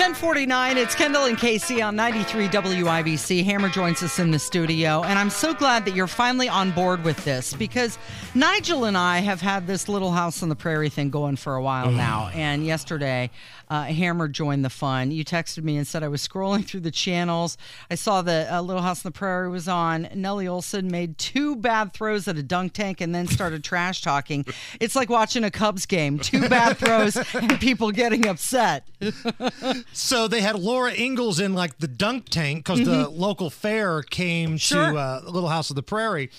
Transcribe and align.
1049, 0.00 0.78
it's 0.78 0.94
Kendall 0.94 1.24
and 1.26 1.36
Casey 1.36 1.82
on 1.82 1.94
93 1.94 2.48
WIBC. 2.48 3.44
Hammer 3.44 3.68
joins 3.68 4.02
us 4.02 4.18
in 4.18 4.30
the 4.30 4.38
studio, 4.38 5.02
and 5.02 5.18
I'm 5.18 5.28
so 5.28 5.52
glad 5.52 5.84
that 5.84 5.94
you're 5.94 6.06
finally 6.06 6.48
on 6.48 6.70
board 6.70 7.04
with 7.04 7.22
this 7.22 7.52
because 7.52 7.98
Nigel 8.34 8.86
and 8.86 8.96
I 8.96 9.18
have 9.18 9.42
had 9.42 9.66
this 9.66 9.90
Little 9.90 10.12
House 10.12 10.42
on 10.42 10.48
the 10.48 10.56
Prairie 10.56 10.88
thing 10.88 11.10
going 11.10 11.36
for 11.36 11.54
a 11.54 11.62
while 11.62 11.90
now. 11.90 12.30
And 12.32 12.64
yesterday, 12.64 13.28
uh, 13.68 13.84
Hammer 13.84 14.26
joined 14.26 14.64
the 14.64 14.70
fun. 14.70 15.10
You 15.10 15.22
texted 15.24 15.62
me 15.62 15.76
and 15.76 15.86
said 15.86 16.02
I 16.02 16.08
was 16.08 16.26
scrolling 16.26 16.64
through 16.66 16.80
the 16.80 16.90
channels. 16.90 17.58
I 17.90 17.94
saw 17.94 18.22
that 18.22 18.50
uh, 18.50 18.62
Little 18.62 18.82
House 18.82 19.04
on 19.04 19.12
the 19.12 19.16
Prairie 19.16 19.50
was 19.50 19.68
on. 19.68 20.08
Nellie 20.14 20.46
Oleson 20.46 20.90
made 20.90 21.18
two 21.18 21.56
bad 21.56 21.92
throws 21.92 22.26
at 22.26 22.38
a 22.38 22.42
dunk 22.42 22.72
tank 22.72 23.02
and 23.02 23.14
then 23.14 23.28
started 23.28 23.62
trash 23.62 24.00
talking. 24.00 24.46
It's 24.80 24.96
like 24.96 25.10
watching 25.10 25.44
a 25.44 25.50
Cubs 25.50 25.84
game 25.84 26.18
two 26.18 26.48
bad 26.48 26.78
throws 26.78 27.16
and 27.34 27.60
people 27.60 27.92
getting 27.92 28.26
upset. 28.26 28.88
So 29.92 30.28
they 30.28 30.40
had 30.40 30.58
Laura 30.58 30.92
Ingalls 30.92 31.40
in 31.40 31.54
like 31.54 31.78
the 31.78 31.88
dunk 31.88 32.28
tank 32.28 32.64
because 32.64 32.84
the 32.84 33.08
local 33.08 33.50
fair 33.50 34.02
came 34.02 34.56
Sure. 34.56 34.92
to 34.92 34.96
uh, 34.98 35.20
Little 35.24 35.48
House 35.48 35.70
of 35.70 35.76
the 35.76 35.82
Prairie. 35.82 36.30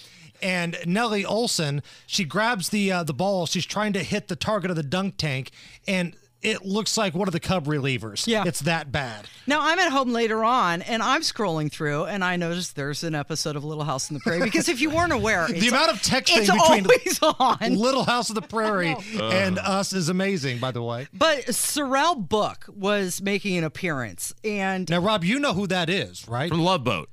And 0.41 0.75
Nellie 0.87 1.23
Oleson, 1.23 1.83
she 2.07 2.23
grabs 2.23 2.69
the 2.69 2.91
uh, 2.91 3.03
the 3.03 3.13
ball. 3.13 3.45
She's 3.45 3.65
trying 3.65 3.93
to 3.93 3.99
hit 4.03 4.27
the 4.27 4.35
target 4.35 4.71
of 4.71 4.75
the 4.75 4.81
dunk 4.83 5.17
tank, 5.17 5.51
and 5.87 6.15
it 6.41 6.65
looks 6.65 6.97
like 6.97 7.13
one 7.13 7.27
of 7.27 7.31
the 7.33 7.39
Cub 7.39 7.65
relievers. 7.65 8.25
Yeah. 8.27 8.43
it's 8.45 8.61
that 8.61 8.91
bad. 8.91 9.25
Now 9.47 9.59
I'm 9.61 9.77
at 9.79 9.91
home 9.91 10.11
later 10.11 10.43
on 10.43 10.81
and 10.81 11.03
I'm 11.03 11.21
scrolling 11.21 11.71
through 11.71 12.05
and 12.05 12.23
I 12.23 12.35
noticed 12.35 12.75
there's 12.75 13.03
an 13.03 13.15
episode 13.15 13.55
of 13.55 13.63
Little 13.63 13.83
House 13.83 14.09
on 14.09 14.15
the 14.15 14.19
Prairie 14.21 14.41
because 14.41 14.67
if 14.69 14.81
you 14.81 14.89
weren't 14.89 15.13
aware, 15.13 15.47
The 15.51 15.67
amount 15.67 15.91
of 15.91 15.97
texting 16.01 16.41
between 16.47 16.85
always 16.85 17.19
on. 17.39 17.75
Little 17.75 18.03
House 18.03 18.29
of 18.29 18.35
the 18.35 18.41
Prairie 18.41 18.95
and 19.19 19.59
us 19.59 19.93
is 19.93 20.09
amazing. 20.09 20.59
By 20.59 20.71
the 20.71 20.81
way, 20.81 21.07
But 21.13 21.45
Sorrell 21.47 22.27
Booke 22.27 22.65
was 22.67 23.21
making 23.21 23.57
an 23.57 23.63
appearance, 23.63 24.33
and 24.43 24.89
now 24.89 24.99
Rob, 24.99 25.23
you 25.23 25.39
know 25.39 25.53
who 25.53 25.67
that 25.67 25.89
is, 25.89 26.27
right? 26.27 26.49
From 26.49 26.61
Love 26.61 26.83
Boat. 26.83 27.09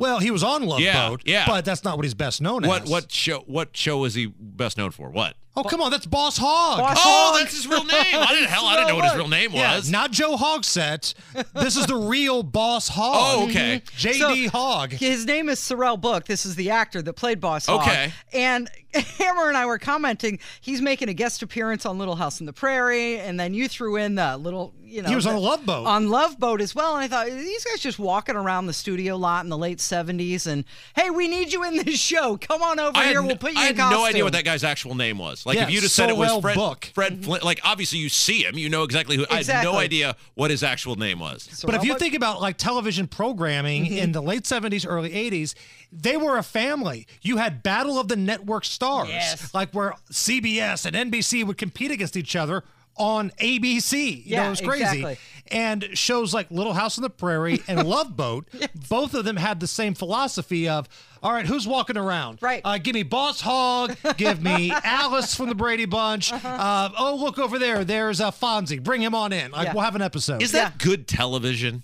Well, 0.00 0.18
he 0.18 0.30
was 0.32 0.42
on 0.42 0.64
Love 0.64 0.80
Yeah, 0.80 1.10
Boat, 1.10 1.22
yeah. 1.26 1.44
but 1.46 1.64
that's 1.64 1.84
not 1.84 1.96
what 1.96 2.04
he's 2.04 2.14
best 2.14 2.40
known 2.40 2.66
What 2.66 2.82
as. 2.84 2.90
what 2.90 3.12
show 3.12 3.40
what 3.46 3.76
show 3.76 4.04
is 4.04 4.14
he 4.14 4.26
best 4.26 4.76
known 4.78 4.90
for? 4.90 5.10
What? 5.10 5.34
Oh, 5.56 5.64
come 5.64 5.80
on, 5.82 5.90
that's 5.90 6.06
Boss 6.06 6.38
Hogg. 6.38 6.78
Boss 6.78 6.96
Oh, 6.98 7.32
Hogg. 7.32 7.40
that's 7.42 7.54
his 7.56 7.66
real 7.66 7.84
name. 7.84 7.90
I 8.14 8.28
didn't 8.32 8.48
hell 8.48 8.64
I 8.66 8.76
didn't 8.76 8.88
know 8.88 8.94
what 8.96 9.04
his 9.06 9.16
real 9.16 9.28
name 9.28 9.50
Yeah, 9.52 9.76
was. 9.76 9.90
not 9.90 10.10
Joe 10.12 10.36
Hogsett. 10.36 11.12
This 11.54 11.76
is 11.76 11.86
the 11.86 11.96
real 11.96 12.42
Boss 12.42 12.88
Hogg. 12.88 13.16
Oh, 13.18 13.48
okay. 13.48 13.82
JD 13.98 14.44
So, 14.44 14.50
Hogg. 14.50 14.92
His 14.92 15.26
name 15.26 15.48
is 15.48 15.58
Sorrell 15.58 16.00
Booke. 16.00 16.24
This 16.26 16.46
is 16.46 16.54
the 16.54 16.70
actor 16.70 17.02
that 17.02 17.12
played 17.14 17.40
Boss 17.40 17.66
Hogg. 17.66 17.82
Okay. 17.82 18.12
And 18.32 18.70
Hammer 18.94 19.48
and 19.48 19.56
I 19.56 19.66
were 19.66 19.78
commenting. 19.78 20.38
He's 20.60 20.80
making 20.82 21.08
a 21.08 21.14
guest 21.14 21.42
appearance 21.42 21.86
on 21.86 21.98
Little 21.98 22.16
House 22.16 22.40
on 22.40 22.46
the 22.46 22.52
Prairie, 22.52 23.18
and 23.18 23.38
then 23.38 23.54
you 23.54 23.68
threw 23.68 23.96
in 23.96 24.16
the 24.16 24.36
little, 24.36 24.74
you 24.82 25.02
know, 25.02 25.08
He 25.08 25.14
was 25.14 25.26
on 25.26 25.34
the- 25.34 25.40
Love 25.40 25.64
Boat. 25.64 25.86
On 25.86 26.08
Love 26.10 26.38
Boat 26.40 26.60
as 26.60 26.74
well. 26.74 26.96
And 26.96 27.04
I 27.04 27.08
thought 27.08 27.26
these 27.26 27.64
guys 27.64 27.80
just 27.80 27.98
walking 27.98 28.34
around 28.36 28.66
the 28.66 28.72
studio 28.72 29.16
lot 29.16 29.44
in 29.44 29.50
the 29.50 29.58
late 29.58 29.78
'70s, 29.78 30.46
and 30.46 30.64
hey, 30.96 31.10
we 31.10 31.28
need 31.28 31.52
you 31.52 31.62
in 31.64 31.76
this 31.76 31.98
show. 32.00 32.36
Come 32.36 32.62
on 32.62 32.80
over 32.80 32.96
I 32.98 33.08
here. 33.08 33.20
n- 33.20 33.26
We'll 33.26 33.36
put 33.36 33.52
you 33.52 33.58
I 33.60 33.68
in 33.68 33.76
had 33.76 33.90
no 33.90 34.04
idea 34.04 34.24
what 34.24 34.32
that 34.32 34.44
guy's 34.44 34.64
actual 34.64 34.94
name 34.94 35.18
was. 35.18 35.46
Like 35.46 35.56
Yeah, 35.56 35.64
if 35.64 35.70
you 35.70 35.80
just 35.80 35.94
said 35.94 36.10
it 36.10 36.16
was 36.16 36.30
Sorrell 36.30 36.42
Fred, 36.42 36.54
Booke. 36.56 36.90
Fred 36.94 37.24
Flint, 37.24 37.44
like 37.44 37.60
obviously 37.64 37.98
you 38.00 38.08
see 38.08 38.42
him, 38.44 38.58
you 38.58 38.68
know 38.68 38.82
exactly 38.82 39.16
who. 39.16 39.26
I 39.30 39.42
had 39.44 39.62
no 39.64 39.76
idea 39.76 40.16
what 40.34 40.50
his 40.50 40.62
actual 40.62 40.96
name 40.96 41.18
was. 41.20 41.62
But 41.64 41.74
if 41.76 41.84
you 41.84 41.92
Booke? 41.92 42.00
think 42.00 42.14
about 42.14 42.40
like 42.40 42.56
television 42.56 43.06
programming 43.06 43.84
Mm-hmm. 43.84 43.98
in 43.98 44.12
the 44.12 44.20
late 44.22 44.42
70s, 44.44 44.84
early 44.88 45.10
80s, 45.10 45.54
they 45.92 46.16
were 46.16 46.36
a 46.38 46.42
family. 46.42 47.06
You 47.22 47.36
had 47.38 47.62
Battle 47.62 47.98
of 47.98 48.08
the 48.08 48.16
Network 48.16 48.64
Stars, 48.80 49.08
Yes. 49.10 49.52
like 49.52 49.72
where 49.74 49.92
CBS 50.10 50.86
and 50.86 50.96
NBC 51.12 51.44
would 51.44 51.58
compete 51.58 51.90
against 51.90 52.16
each 52.16 52.34
other 52.34 52.64
on 52.96 53.30
ABC. 53.38 54.24
You 54.24 54.36
know, 54.36 54.42
Yeah, 54.42 54.46
it 54.46 54.50
was 54.50 54.60
crazy. 54.62 54.82
exactly. 54.84 55.18
And 55.50 55.88
shows 55.94 56.32
like 56.32 56.50
Little 56.50 56.72
House 56.72 56.96
on 56.96 57.02
the 57.02 57.10
Prairie 57.10 57.60
and 57.68 57.86
Love 57.86 58.16
Boat, 58.16 58.48
both 58.88 59.12
of 59.12 59.26
them 59.26 59.36
had 59.36 59.60
the 59.60 59.66
same 59.66 59.92
philosophy 59.94 60.66
of, 60.66 60.88
all 61.22 61.30
right, 61.32 61.44
who's 61.44 61.66
walking 61.68 61.98
around? 61.98 62.38
Right. 62.40 62.62
Uh, 62.64 62.78
give 62.78 62.94
me 62.94 63.02
Boss 63.02 63.42
Hogg. 63.42 63.96
Give 64.16 64.42
me 64.42 64.70
Alice 64.84 65.34
from 65.34 65.50
the 65.50 65.54
Brady 65.54 65.84
Bunch. 65.84 66.32
Uh-huh. 66.32 66.48
Uh, 66.48 66.88
oh, 66.98 67.16
look 67.16 67.38
over 67.38 67.58
there. 67.58 67.84
There's 67.84 68.18
uh, 68.20 68.30
Fonzie. 68.30 68.82
Bring 68.82 69.02
him 69.02 69.14
on 69.14 69.32
in. 69.34 69.50
Like, 69.50 69.66
Yeah. 69.68 69.74
we'll 69.74 69.84
have 69.84 69.96
an 69.96 70.02
episode. 70.02 70.40
Is 70.42 70.52
that 70.52 70.78
good 70.78 71.06
television? 71.06 71.82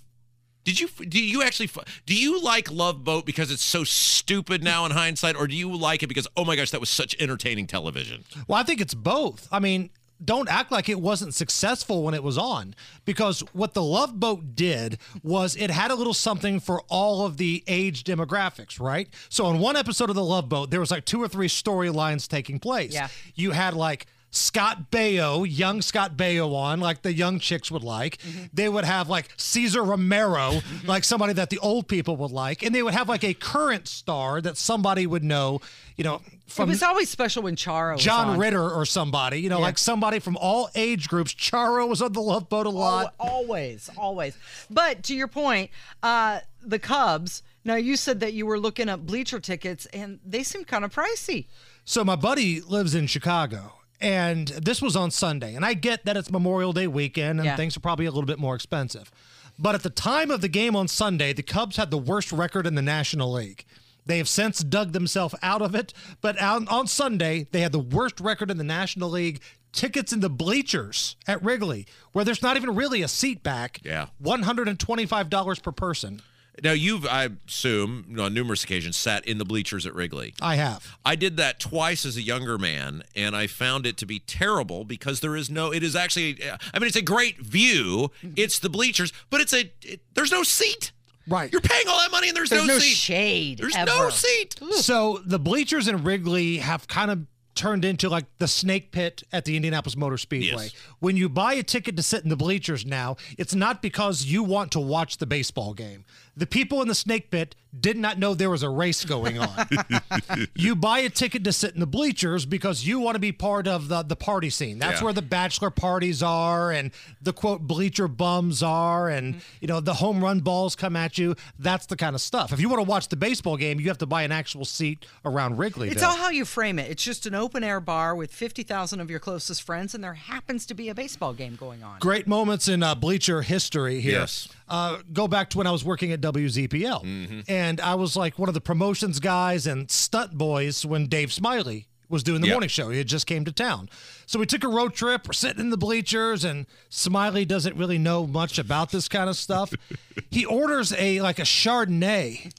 Did 0.67 0.81
you 0.81 0.89
do 0.89 1.23
you 1.23 1.43
actually 1.43 1.69
do 2.05 2.13
you 2.13 2.41
like 2.41 2.69
Love 2.69 3.05
Boat 3.05 3.25
because 3.25 3.51
it's 3.51 3.63
so 3.63 3.85
stupid 3.85 4.61
now 4.61 4.85
in 4.85 4.91
hindsight, 4.91 5.37
or 5.37 5.47
do 5.47 5.55
you 5.55 5.73
like 5.73 6.03
it 6.03 6.07
because 6.07 6.27
oh 6.35 6.43
my 6.43 6.57
gosh 6.57 6.71
that 6.71 6.81
was 6.81 6.89
such 6.89 7.15
entertaining 7.21 7.67
television? 7.67 8.25
Well, 8.49 8.59
I 8.59 8.63
think 8.63 8.81
it's 8.81 8.93
both. 8.93 9.47
I 9.49 9.59
mean, 9.59 9.91
don't 10.25 10.49
act 10.49 10.69
like 10.69 10.89
it 10.89 10.99
wasn't 10.99 11.33
successful 11.33 12.03
when 12.03 12.13
it 12.13 12.21
was 12.21 12.37
on 12.37 12.75
because 13.05 13.39
what 13.53 13.75
the 13.75 13.81
Love 13.81 14.19
Boat 14.19 14.55
did 14.55 14.97
was 15.23 15.55
it 15.55 15.69
had 15.69 15.89
a 15.89 15.95
little 15.95 16.13
something 16.13 16.59
for 16.59 16.81
all 16.89 17.25
of 17.25 17.37
the 17.37 17.63
age 17.67 18.03
demographics, 18.03 18.77
right? 18.77 19.07
So 19.29 19.45
on 19.45 19.59
one 19.59 19.77
episode 19.77 20.09
of 20.09 20.17
the 20.17 20.23
Love 20.23 20.49
Boat, 20.49 20.69
there 20.69 20.81
was 20.81 20.91
like 20.91 21.05
two 21.05 21.23
or 21.23 21.29
three 21.29 21.47
storylines 21.47 22.27
taking 22.27 22.59
place. 22.59 22.93
Yeah. 22.93 23.07
You 23.35 23.51
had 23.51 23.73
like 23.73 24.05
Scott 24.29 24.91
Baio, 24.91 25.45
young 25.49 25.81
Scott 25.81 26.17
Baio 26.17 26.53
on, 26.53 26.79
like 26.79 27.01
the 27.01 27.13
young 27.13 27.39
chicks 27.39 27.71
would 27.71 27.83
like. 27.83 28.19
They 28.53 28.67
would 28.69 28.83
have 28.85 29.09
like 29.09 29.29
Cesar 29.37 29.83
Romero, 29.83 30.59
like 30.85 31.03
somebody 31.03 31.33
that 31.33 31.49
the 31.49 31.57
old 31.59 31.87
people 31.87 32.17
would 32.17 32.31
like. 32.31 32.61
And 32.61 32.75
they 32.75 32.83
would 32.83 32.93
have 32.93 33.07
like 33.09 33.23
a 33.23 33.33
current 33.33 33.87
star 33.87 34.41
that 34.41 34.57
somebody 34.57 35.07
would 35.07 35.23
know, 35.23 35.61
you 35.95 36.03
know, 36.03 36.21
It 36.57 36.67
was 36.67 36.83
always 36.83 37.09
special 37.09 37.43
when 37.43 37.55
Charo 37.55 37.93
was 37.95 38.03
John. 38.03 38.37
Ritter 38.37 38.69
or 38.69 38.85
somebody, 38.85 39.41
you 39.41 39.49
know, 39.49 39.57
Yeah. 39.59 39.63
like 39.65 39.77
somebody 39.77 40.19
from 40.19 40.37
all 40.37 40.69
age 40.75 41.07
groups. 41.07 41.33
Charo 41.33 41.87
was 41.87 42.01
on 42.01 42.11
the 42.13 42.21
Love 42.21 42.49
Boat 42.49 42.65
a 42.67 42.69
lot. 42.69 43.13
Al- 43.19 43.29
Always, 43.29 43.89
always. 43.97 44.37
But 44.69 45.03
to 45.03 45.15
your 45.15 45.27
point, 45.29 45.71
uh, 46.03 46.41
the 46.61 46.79
Cubs. 46.79 47.43
Now 47.63 47.75
you 47.75 47.95
said 47.97 48.19
that 48.19 48.33
you 48.33 48.45
were 48.45 48.59
looking 48.59 48.87
up 48.89 49.01
bleacher 49.05 49.39
tickets, 49.39 49.85
and 49.87 50.19
they 50.25 50.43
seem 50.43 50.63
kind 50.63 50.85
of 50.85 50.93
pricey. 50.93 51.47
So 51.85 52.03
my 52.03 52.15
buddy 52.15 52.61
lives 52.61 52.93
in 52.95 53.07
Chicago, 53.07 53.73
and 53.99 54.47
this 54.49 54.81
was 54.81 54.95
on 54.95 55.11
Sunday. 55.11 55.55
And 55.55 55.65
I 55.65 55.73
get 55.73 56.05
that 56.05 56.15
it's 56.17 56.31
Memorial 56.31 56.73
Day 56.73 56.87
weekend 56.87 57.39
and 57.39 57.45
Yeah. 57.45 57.55
things 57.55 57.75
are 57.77 57.79
probably 57.81 58.05
a 58.05 58.11
little 58.11 58.27
bit 58.27 58.39
more 58.39 58.55
expensive. 58.55 59.11
But 59.59 59.73
at 59.75 59.83
the 59.83 59.89
time 59.89 60.29
of 60.29 60.41
the 60.41 60.47
game 60.49 60.75
on 60.75 60.87
Sunday, 60.87 61.33
the 61.33 61.41
Cubs 61.43 61.77
had 61.77 61.89
the 61.89 61.97
worst 61.97 62.31
record 62.31 62.67
in 62.67 62.75
the 62.75 62.81
National 62.81 63.31
League. 63.31 63.65
They 64.05 64.19
have 64.19 64.29
since 64.29 64.59
dug 64.59 64.93
themselves 64.93 65.35
out 65.41 65.61
of 65.61 65.75
it, 65.75 65.93
but 66.21 66.39
on, 66.41 66.67
on 66.69 66.87
Sunday, 66.87 67.47
they 67.51 67.61
had 67.61 67.71
the 67.73 67.79
worst 67.79 68.19
record 68.21 68.49
in 68.51 68.57
the 68.57 68.63
National 68.63 69.09
League. 69.09 69.41
Tickets 69.73 70.13
in 70.13 70.21
the 70.21 70.29
bleachers 70.29 71.17
at 71.27 71.43
Wrigley, 71.43 71.85
where 72.13 72.23
there's 72.23 72.41
not 72.41 72.55
even 72.55 72.73
really 72.73 73.01
a 73.01 73.07
seat 73.07 73.43
back. 73.43 73.79
Yeah. 73.83 74.07
$125 74.23 75.61
per 75.61 75.71
person. 75.71 76.21
Now 76.63 76.71
you've 76.71 77.05
I 77.05 77.29
assume 77.47 78.15
on 78.19 78.33
numerous 78.33 78.63
occasions 78.63 78.97
sat 78.97 79.25
in 79.27 79.37
the 79.37 79.45
bleachers 79.45 79.85
at 79.85 79.93
Wrigley. 79.93 80.33
I 80.41 80.55
have. 80.55 80.97
I 81.05 81.15
did 81.15 81.37
that 81.37 81.59
twice 81.59 82.05
as 82.05 82.17
a 82.17 82.21
younger 82.21 82.57
man, 82.57 83.03
and 83.15 83.35
I 83.35 83.47
found 83.47 83.85
it 83.85 83.97
to 83.97 84.05
be 84.05 84.19
terrible 84.19 84.83
because 84.83 85.19
there 85.19 85.35
is 85.35 85.49
no. 85.49 85.71
It 85.71 85.83
is 85.83 85.95
actually. 85.95 86.41
Uh, 86.43 86.57
I 86.73 86.79
mean, 86.79 86.87
it's 86.87 86.95
a 86.95 87.01
great 87.01 87.39
view. 87.39 88.11
Mm-hmm. 88.23 88.33
It's 88.35 88.59
the 88.59 88.69
bleachers, 88.69 89.13
but 89.29 89.41
it's 89.41 89.53
a. 89.53 89.71
It, 89.83 90.01
there's 90.15 90.31
no 90.31 90.43
seat. 90.43 90.91
Right. 91.27 91.51
You're 91.51 91.61
paying 91.61 91.87
all 91.89 91.99
that 91.99 92.11
money, 92.11 92.29
and 92.29 92.37
there's, 92.37 92.49
There's 92.49 92.65
no 92.65 92.79
seat. 92.79 92.95
shade 92.95 93.57
There's 93.59 93.75
ever. 93.75 93.85
no 93.91 94.09
seat. 94.09 94.55
So 94.77 95.19
the 95.25 95.37
bleachers 95.39 95.87
in 95.89 96.03
Wrigley 96.03 96.57
have 96.57 96.87
kind 96.87 97.11
of 97.11 97.25
turned 97.53 97.83
into 97.83 98.07
like 98.07 98.25
the 98.37 98.47
snake 98.47 98.91
pit 98.91 99.23
at 99.33 99.43
the 99.43 99.55
Indianapolis 99.57 99.97
Motor 99.97 100.17
Speedway. 100.17 100.65
Yes. 100.65 100.73
When 100.99 101.17
you 101.17 101.27
buy 101.27 101.55
a 101.55 101.63
ticket 101.63 101.97
to 101.97 102.03
sit 102.03 102.23
in 102.23 102.29
the 102.29 102.37
bleachers 102.37 102.85
now, 102.85 103.17
it's 103.37 103.53
not 103.55 103.81
because 103.81 104.23
you 104.25 104.43
want 104.43 104.71
to 104.73 104.79
watch 104.79 105.17
the 105.17 105.25
baseball 105.25 105.73
game. 105.73 106.05
The 106.37 106.45
people 106.47 106.81
in 106.83 106.87
the 106.87 106.95
snake 106.95 107.31
pit 107.31 107.55
did 107.77 107.97
not 107.97 108.17
know 108.17 108.33
there 108.33 108.49
was 108.49 108.63
a 108.63 108.69
race 108.69 109.03
going 109.03 109.37
on. 109.39 109.67
you 110.55 110.75
buy 110.75 110.99
a 110.99 111.09
ticket 111.09 111.43
to 111.43 111.51
sit 111.51 111.73
in 111.73 111.79
the 111.79 111.85
bleachers 111.87 112.45
because 112.45 112.85
you 112.87 112.99
want 112.99 113.15
to 113.15 113.19
be 113.19 113.31
part 113.31 113.67
of 113.67 113.87
the, 113.87 114.03
the 114.03 114.15
party 114.15 114.49
scene. 114.49 114.79
That's 114.79 114.99
Yeah. 115.01 115.05
where 115.05 115.13
the 115.13 115.21
bachelor 115.21 115.69
parties 115.69 116.23
are 116.23 116.71
and 116.71 116.91
the 117.21 117.33
quote 117.33 117.61
bleacher 117.61 118.07
bums 118.07 118.63
are 118.63 119.09
and 119.09 119.41
you 119.61 119.67
know 119.67 119.79
the 119.79 119.95
home 119.95 120.23
run 120.23 120.39
balls 120.39 120.75
come 120.75 120.95
at 120.95 121.17
you. 121.17 121.35
That's 121.59 121.85
the 121.87 121.95
kind 121.95 122.15
of 122.15 122.21
stuff. 122.21 122.53
If 122.53 122.59
you 122.59 122.69
want 122.69 122.79
to 122.79 122.89
watch 122.89 123.09
the 123.09 123.15
baseball 123.15 123.57
game, 123.57 123.79
you 123.79 123.87
have 123.87 123.97
to 123.99 124.05
buy 124.05 124.23
an 124.23 124.31
actual 124.31 124.65
seat 124.65 125.05
around 125.25 125.57
Wrigley. 125.57 125.89
It's 125.89 126.03
all 126.03 126.15
how 126.15 126.29
you 126.29 126.45
frame 126.45 126.79
it. 126.79 126.89
It's 126.89 127.03
just 127.03 127.25
an 127.25 127.35
open 127.35 127.63
air 127.63 127.79
bar 127.79 128.15
with 128.15 128.31
50,000 128.31 128.99
of 128.99 129.09
your 129.09 129.19
closest 129.19 129.63
friends, 129.63 129.93
and 129.93 130.03
there 130.03 130.13
happens 130.13 130.65
to 130.67 130.73
be 130.73 130.89
a 130.89 130.95
baseball 130.95 131.33
game 131.33 131.55
going 131.55 131.83
on. 131.83 131.99
Great 131.99 132.27
moments 132.27 132.67
in 132.67 132.81
uh, 132.83 132.95
bleacher 132.95 133.41
history 133.41 133.99
here. 134.01 134.19
Yes. 134.19 134.47
Uh, 134.69 134.97
go 135.13 135.27
back 135.27 135.49
to 135.51 135.57
when 135.57 135.67
I 135.67 135.71
was 135.71 135.83
working 135.85 136.11
at 136.11 136.19
WZPL. 136.21 137.03
Mm-hmm. 137.03 137.39
And 137.47 137.79
I 137.79 137.95
was 137.95 138.15
like 138.17 138.37
one 138.37 138.49
of 138.49 138.53
the 138.55 138.61
promotions 138.61 139.19
guys 139.19 139.65
and 139.67 139.89
stunt 139.89 140.37
boys 140.37 140.85
when 140.85 141.07
Dave 141.07 141.31
Smiley 141.31 141.87
was 142.09 142.23
doing 142.23 142.39
the 142.41 142.47
Yep. 142.47 142.53
morning 142.53 142.69
show. 142.69 142.89
He 142.89 142.97
had 142.97 143.07
just 143.07 143.27
came 143.27 143.43
to 143.45 143.51
town. 143.51 143.89
So 144.25 144.39
we 144.39 144.45
took 144.45 144.63
a 144.63 144.67
road 144.69 144.93
trip. 144.93 145.27
We're 145.27 145.33
sitting 145.33 145.59
in 145.59 145.69
the 145.71 145.77
bleachers, 145.77 146.43
and 146.45 146.65
Smiley 146.89 147.43
doesn't 147.45 147.75
really 147.75 147.97
know 147.97 148.25
much 148.27 148.57
about 148.59 148.91
this 148.91 149.07
kind 149.09 149.29
of 149.29 149.35
stuff. 149.35 149.73
he 150.29 150.45
orders 150.45 150.93
a 150.93 151.19
like 151.21 151.39
a 151.39 151.43
Chardonnay, 151.43 152.51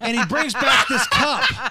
and 0.00 0.16
he 0.16 0.24
brings 0.26 0.54
back 0.54 0.88
this 0.88 1.06
cup. 1.08 1.69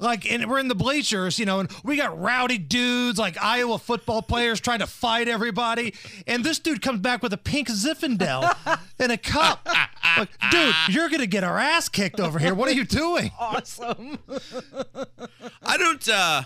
Like, 0.00 0.30
and 0.30 0.48
we're 0.50 0.58
in 0.58 0.68
the 0.68 0.74
bleachers, 0.74 1.38
you 1.38 1.44
know, 1.44 1.60
and 1.60 1.70
we 1.84 1.96
got 1.96 2.18
rowdy 2.18 2.56
dudes 2.56 3.18
like 3.18 3.36
Iowa 3.40 3.78
football 3.78 4.22
players 4.22 4.58
trying 4.58 4.78
to 4.78 4.86
fight 4.86 5.28
everybody. 5.28 5.94
And 6.26 6.42
this 6.42 6.58
dude 6.58 6.80
comes 6.80 7.00
back 7.00 7.22
with 7.22 7.34
a 7.34 7.36
pink 7.36 7.68
Zinfandel 7.68 8.56
in 8.98 9.10
a 9.10 9.18
cup. 9.18 9.68
Like, 10.16 10.30
dude, 10.50 10.74
you're 10.88 11.08
going 11.10 11.20
to 11.20 11.26
get 11.26 11.44
our 11.44 11.58
ass 11.58 11.90
kicked 11.90 12.18
over 12.18 12.38
here. 12.38 12.54
What 12.54 12.68
are 12.68 12.72
you 12.72 12.84
doing? 12.84 13.30
Awesome. 13.40 14.18
I 15.62 15.76
don't. 15.76 16.08
uh 16.08 16.42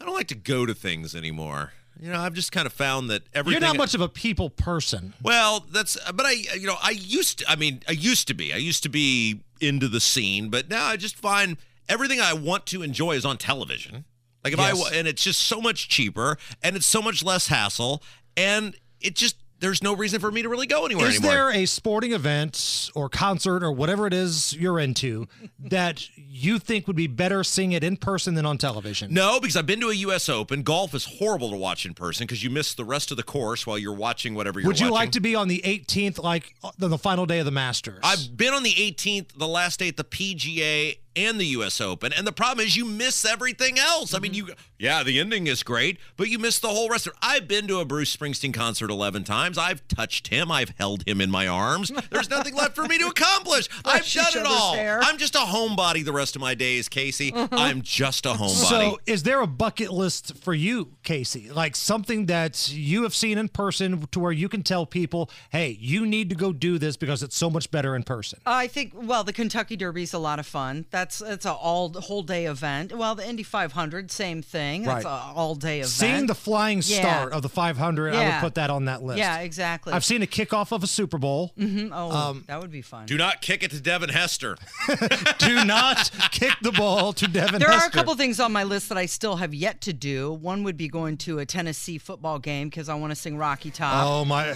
I 0.00 0.04
don't 0.04 0.14
like 0.14 0.28
to 0.28 0.34
go 0.34 0.66
to 0.66 0.74
things 0.74 1.14
anymore. 1.14 1.72
You 2.00 2.10
know, 2.10 2.20
I've 2.20 2.32
just 2.34 2.52
kind 2.52 2.66
of 2.66 2.72
found 2.72 3.10
that 3.10 3.22
everything. 3.34 3.60
You're 3.60 3.68
not 3.68 3.76
much 3.76 3.94
of 3.94 4.00
a 4.00 4.08
people 4.08 4.48
person. 4.50 5.14
Well, 5.22 5.66
that's. 5.70 5.98
But 6.12 6.26
I, 6.26 6.32
you 6.32 6.66
know, 6.66 6.76
I 6.82 6.90
used. 6.90 7.40
To, 7.40 7.50
I 7.50 7.56
mean, 7.56 7.82
I 7.88 7.92
used 7.92 8.26
to 8.28 8.34
be. 8.34 8.52
I 8.52 8.56
used 8.56 8.82
to 8.84 8.88
be 8.88 9.40
into 9.60 9.88
the 9.88 10.00
scene, 10.00 10.48
but 10.48 10.68
now 10.70 10.86
I 10.86 10.96
just 10.96 11.16
find 11.16 11.58
everything 11.90 12.20
I 12.20 12.32
want 12.32 12.66
to 12.66 12.82
enjoy 12.82 13.12
is 13.12 13.24
on 13.24 13.36
television. 13.36 14.04
Like 14.44 14.54
if 14.54 14.60
I 14.60 14.68
Yes. 14.68 14.78
wa- 14.80 14.90
and 14.94 15.06
it's 15.06 15.22
just 15.22 15.40
so 15.42 15.60
much 15.60 15.88
cheaper 15.88 16.38
and 16.62 16.76
it's 16.76 16.86
so 16.86 17.02
much 17.02 17.22
less 17.22 17.48
hassle 17.48 18.02
and 18.36 18.74
it 19.00 19.14
just 19.16 19.36
there's 19.58 19.82
no 19.82 19.94
reason 19.94 20.20
for 20.20 20.32
me 20.32 20.40
to 20.40 20.48
really 20.48 20.66
go 20.66 20.86
anywhere 20.86 21.08
Is 21.08 21.16
anymore. 21.16 21.32
there 21.34 21.50
a 21.50 21.66
sporting 21.66 22.12
event 22.12 22.88
or 22.94 23.10
concert 23.10 23.62
or 23.62 23.70
whatever 23.70 24.06
it 24.06 24.14
is 24.14 24.54
you're 24.54 24.80
into 24.80 25.28
that 25.58 26.08
you 26.16 26.58
think 26.58 26.86
would 26.86 26.96
be 26.96 27.06
better 27.06 27.44
seeing 27.44 27.72
it 27.72 27.84
in 27.84 27.98
person 27.98 28.32
than 28.32 28.46
on 28.46 28.56
television? 28.56 29.12
No, 29.12 29.38
because 29.38 29.56
I've 29.58 29.66
been 29.66 29.80
to 29.80 29.90
a 29.90 29.94
U.S. 29.96 30.30
Open. 30.30 30.62
Golf 30.62 30.94
is 30.94 31.04
horrible 31.18 31.50
to 31.50 31.56
watch 31.58 31.84
in 31.84 31.92
person 31.92 32.26
because 32.26 32.42
you 32.42 32.48
miss 32.48 32.72
the 32.72 32.86
rest 32.86 33.10
of 33.10 33.18
the 33.18 33.22
course 33.22 33.66
while 33.66 33.76
you're 33.76 33.92
watching 33.92 34.34
whatever 34.34 34.60
you're 34.60 34.70
watching. 34.70 34.86
Would 34.86 34.88
you 34.88 34.92
watching. 34.94 35.04
like 35.04 35.12
to 35.12 35.20
be 35.20 35.34
on 35.34 35.48
the 35.48 35.60
18th, 35.62 36.22
like 36.22 36.54
uh, 36.64 36.70
the 36.78 36.88
the 36.88 36.96
final 36.96 37.26
day 37.26 37.40
of 37.40 37.44
the 37.44 37.50
Masters? 37.50 38.00
I've 38.02 38.34
been 38.34 38.54
on 38.54 38.62
the 38.62 38.72
18th, 38.72 39.36
the 39.36 39.46
last 39.48 39.78
day 39.80 39.88
at 39.88 39.98
the 39.98 40.04
PGA 40.04 40.96
and 41.16 41.40
the 41.40 41.46
U.S. 41.46 41.80
Open, 41.80 42.12
and 42.12 42.26
the 42.26 42.32
problem 42.32 42.66
is 42.66 42.76
you 42.76 42.84
miss 42.84 43.24
everything 43.24 43.78
else. 43.78 44.14
I 44.14 44.18
mean, 44.18 44.32
mm-hmm. 44.32 44.48
you 44.48 44.54
yeah, 44.80 45.02
the 45.02 45.20
ending 45.20 45.46
is 45.46 45.62
great, 45.62 45.98
but 46.16 46.30
you 46.30 46.38
miss 46.38 46.58
the 46.58 46.68
whole 46.68 46.88
rest 46.88 47.06
of. 47.06 47.12
it. 47.12 47.18
I've 47.20 47.46
been 47.46 47.66
to 47.68 47.80
a 47.80 47.84
Bruce 47.84 48.16
Springsteen 48.16 48.54
concert 48.54 48.90
11 48.90 49.24
times. 49.24 49.58
I've 49.58 49.86
touched 49.88 50.28
him. 50.28 50.50
I've 50.50 50.70
held 50.70 51.06
him 51.06 51.20
in 51.20 51.30
my 51.30 51.46
arms. 51.46 51.92
There's 52.10 52.30
nothing 52.30 52.54
left 52.54 52.74
for 52.74 52.86
me 52.86 52.96
to 52.96 53.06
accomplish. 53.08 53.68
I've 53.84 54.10
done 54.10 54.32
it 54.34 54.46
all. 54.46 54.74
hair. 54.74 55.00
I'm 55.02 55.18
just 55.18 55.34
a 55.34 55.40
homebody 55.40 56.02
the 56.02 56.14
rest 56.14 56.34
of 56.34 56.40
my 56.40 56.54
days, 56.54 56.88
Casey. 56.88 57.30
Mm-hmm. 57.30 57.54
I'm 57.54 57.82
just 57.82 58.24
a 58.24 58.30
homebody. 58.30 58.68
So, 58.68 58.98
is 59.04 59.22
there 59.22 59.42
a 59.42 59.46
bucket 59.46 59.92
list 59.92 60.36
for 60.38 60.54
you, 60.54 60.92
Casey? 61.02 61.50
Like 61.50 61.76
something 61.76 62.24
that 62.26 62.72
you 62.72 63.02
have 63.02 63.14
seen 63.14 63.36
in 63.36 63.50
person 63.50 64.06
to 64.12 64.18
where 64.18 64.32
you 64.32 64.48
can 64.48 64.62
tell 64.62 64.86
people, 64.86 65.30
hey, 65.50 65.76
you 65.78 66.06
need 66.06 66.30
to 66.30 66.34
go 66.34 66.54
do 66.54 66.78
this 66.78 66.96
because 66.96 67.22
it's 67.22 67.36
so 67.36 67.50
much 67.50 67.70
better 67.70 67.94
in 67.94 68.02
person? 68.02 68.40
I 68.46 68.66
think 68.66 68.92
well, 68.94 69.24
the 69.24 69.34
Kentucky 69.34 69.76
Derby 69.76 70.04
is 70.04 70.14
a 70.14 70.18
lot 70.18 70.38
of 70.38 70.46
fun. 70.46 70.86
That's 71.00 71.18
that's 71.20 71.46
a 71.46 71.52
all 71.52 71.88
whole 71.94 72.22
day 72.22 72.44
event. 72.44 72.92
Well, 72.94 73.14
the 73.14 73.26
Indy 73.26 73.42
500, 73.42 74.10
same 74.10 74.42
thing. 74.42 74.82
That's 74.82 75.06
Right. 75.06 75.10
a 75.10 75.32
all 75.34 75.54
day 75.54 75.78
event. 75.78 75.90
Seeing 75.92 76.26
the 76.26 76.34
flying 76.34 76.82
Yeah. 76.84 77.00
start 77.00 77.32
of 77.32 77.40
the 77.40 77.48
500, 77.48 78.14
I 78.14 78.24
would 78.34 78.40
put 78.40 78.54
that 78.56 78.68
on 78.68 78.84
that 78.84 79.02
list. 79.02 79.18
yeah, 79.18 79.38
exactly. 79.38 79.94
I've 79.94 80.04
seen 80.04 80.22
a 80.22 80.26
kickoff 80.26 80.72
of 80.72 80.82
a 80.82 80.86
Super 80.86 81.16
Bowl. 81.16 81.52
Mhm. 81.58 81.88
Oh, 81.90 82.10
um, 82.10 82.44
that 82.48 82.60
would 82.60 82.70
be 82.70 82.82
fun. 82.82 83.06
Do 83.06 83.16
not 83.16 83.40
kick 83.40 83.62
it 83.62 83.70
to 83.70 83.80
Devin 83.80 84.10
Hester. 84.10 84.58
Do 85.38 85.64
not 85.64 86.10
kick 86.32 86.52
the 86.60 86.72
ball 86.72 87.14
to 87.14 87.26
Devin 87.26 87.60
There 87.60 87.70
are 87.70 87.86
a 87.86 87.90
couple 87.90 88.14
things 88.14 88.38
on 88.38 88.52
my 88.52 88.64
list 88.64 88.90
that 88.90 88.98
I 88.98 89.06
still 89.06 89.36
have 89.36 89.54
yet 89.54 89.80
to 89.82 89.94
do. 89.94 90.32
One 90.32 90.64
would 90.64 90.76
be 90.76 90.88
going 90.88 91.16
to 91.18 91.38
a 91.38 91.46
Tennessee 91.46 91.96
football 91.96 92.38
game 92.38 92.68
because 92.68 92.90
I 92.90 92.94
want 92.94 93.10
to 93.12 93.16
sing 93.16 93.38
Rocky 93.38 93.70
Top. 93.70 94.04
Oh, 94.06 94.24
my. 94.26 94.54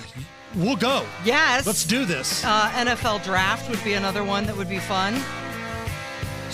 We'll 0.54 0.76
go. 0.76 1.04
yes. 1.24 1.66
Let's 1.66 1.84
do 1.84 2.04
this. 2.04 2.44
Uh, 2.44 2.70
NFL 2.74 3.24
draft 3.24 3.68
would 3.70 3.82
be 3.82 3.94
another 3.94 4.22
one 4.22 4.44
that 4.46 4.56
would 4.56 4.68
be 4.68 4.78
fun. 4.78 5.14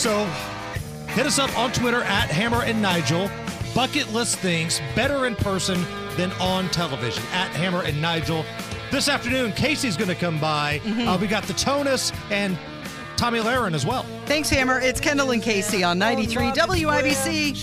So 0.00 0.24
hit 1.08 1.26
us 1.26 1.38
up 1.38 1.54
on 1.58 1.72
Twitter 1.72 2.00
at 2.00 2.30
Hammer 2.30 2.62
and 2.62 2.80
Nigel. 2.80 3.30
Bucket 3.74 4.10
list 4.14 4.38
things 4.38 4.80
better 4.96 5.26
in 5.26 5.36
person 5.36 5.84
than 6.16 6.32
on 6.40 6.70
television 6.70 7.22
at 7.34 7.50
Hammer 7.50 7.82
and 7.82 8.00
Nigel. 8.00 8.46
This 8.90 9.10
afternoon, 9.10 9.52
Casey's 9.52 9.98
going 9.98 10.08
to 10.08 10.14
come 10.14 10.40
by. 10.40 10.80
Uh, 10.86 11.18
we 11.20 11.26
got 11.26 11.42
the 11.42 11.52
Tonus 11.52 12.12
and 12.30 12.58
Tomi 13.18 13.40
Lahren 13.40 13.74
as 13.74 13.84
well. 13.84 14.06
Thanks, 14.24 14.48
Hammer. 14.48 14.80
It's 14.80 15.02
Kendall 15.02 15.32
and 15.32 15.42
Casey 15.42 15.84
on 15.84 15.98
93 15.98 16.46
WIBC. 16.52 17.54